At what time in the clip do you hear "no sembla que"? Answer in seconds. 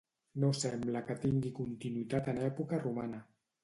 0.43-1.17